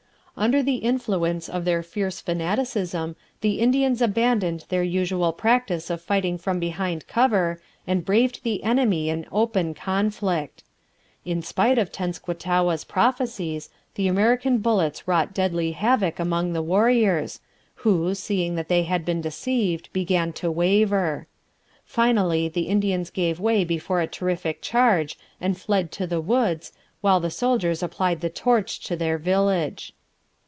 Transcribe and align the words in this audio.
Under 0.37 0.63
the 0.63 0.77
influence 0.77 1.47
of 1.49 1.65
their 1.65 1.83
fierce 1.83 2.19
fanaticism 2.19 3.15
the 3.41 3.59
Indians 3.59 4.01
abandoned 4.01 4.65
their 4.69 4.81
usual 4.81 5.31
practice 5.33 5.91
of 5.91 6.01
fighting 6.01 6.39
from 6.39 6.57
behind 6.59 7.05
cover, 7.05 7.61
and 7.85 8.03
braved 8.03 8.41
the 8.43 8.63
enemy 8.63 9.09
in 9.09 9.27
open 9.31 9.75
conflict. 9.75 10.63
In 11.25 11.43
spite 11.43 11.77
of 11.77 11.91
Tenskwatawa's 11.91 12.85
prophecies, 12.85 13.69
the 13.93 14.07
American 14.07 14.59
bullets 14.59 15.07
wrought 15.07 15.31
deadly 15.33 15.73
havoc 15.73 16.17
among 16.17 16.53
the 16.53 16.63
warriors, 16.63 17.39
who, 17.83 18.15
seeing 18.15 18.55
that 18.55 18.69
they 18.69 18.81
had 18.83 19.05
been 19.05 19.21
deceived, 19.21 19.93
began 19.93 20.33
to 20.33 20.49
waver. 20.49 21.27
Finally, 21.85 22.49
the 22.49 22.61
Indians 22.67 23.11
gave 23.11 23.39
way 23.39 23.63
before 23.63 24.01
a 24.01 24.07
terrific 24.07 24.59
charge 24.63 25.19
and 25.39 25.55
fled 25.59 25.91
to 25.91 26.07
the 26.07 26.21
woods, 26.21 26.71
while 27.01 27.19
the 27.19 27.29
soldiers 27.29 27.83
applied 27.83 28.21
the 28.21 28.29
torch 28.29 28.79
to 28.79 28.95
their 28.95 29.19
village. 29.19 29.93